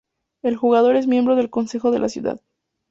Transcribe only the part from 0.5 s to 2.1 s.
jugador es miembro del consejo de la